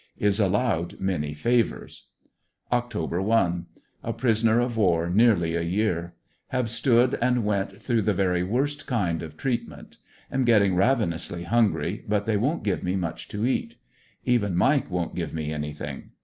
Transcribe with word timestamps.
Is 0.17 0.39
allowed 0.39 0.99
many 0.99 1.35
favors, 1.35 2.07
Oct. 2.71 3.23
1.— 3.23 3.65
A 4.03 4.13
prisoner 4.13 4.59
of 4.59 4.75
war 4.75 5.07
nearly 5.11 5.55
a 5.55 5.61
year 5.61 6.15
Have 6.47 6.71
stood 6.71 7.19
and 7.21 7.45
went 7.45 7.79
through 7.79 8.01
the 8.01 8.11
very 8.15 8.41
worst 8.41 8.87
kind 8.87 9.21
of 9.21 9.37
treatment. 9.37 9.97
Am 10.31 10.43
getting 10.43 10.73
ravenously 10.73 11.43
hungry, 11.43 12.03
but 12.07 12.25
they 12.25 12.35
won't 12.35 12.63
give 12.63 12.81
me 12.81 12.95
much 12.95 13.27
to 13.27 13.45
eat. 13.45 13.77
Even 14.25 14.55
Mike 14.55 14.89
won't 14.89 15.13
give 15.13 15.35
me 15.35 15.53
anything. 15.53 16.09